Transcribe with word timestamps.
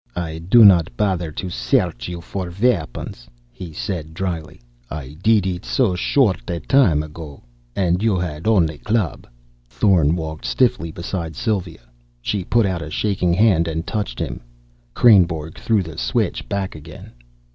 "I 0.15 0.39
do 0.39 0.65
not 0.65 0.97
bother 0.97 1.31
to 1.33 1.51
search 1.51 2.07
you 2.07 2.21
for 2.21 2.51
weapons," 2.59 3.27
he 3.51 3.71
said 3.71 4.15
dryly. 4.15 4.59
"I 4.89 5.15
did 5.21 5.45
it 5.45 5.63
so 5.63 5.93
short 5.95 6.41
a 6.49 6.59
time 6.59 7.03
ago. 7.03 7.43
And 7.75 8.01
you 8.01 8.17
had 8.17 8.47
only 8.47 8.73
a 8.73 8.77
club...." 8.79 9.27
Thorn 9.69 10.15
walked 10.15 10.43
stiffly 10.45 10.91
beside 10.91 11.35
Sylva. 11.35 11.77
She 12.19 12.43
put 12.43 12.65
out 12.65 12.81
a 12.81 12.89
shaking 12.89 13.33
hand 13.35 13.67
and 13.67 13.85
touched 13.85 14.17
him. 14.17 14.41
Kreynborg 14.95 15.59
threw 15.59 15.83
the 15.83 15.99
switch 15.99 16.49
back 16.49 16.73
again. 16.73 17.11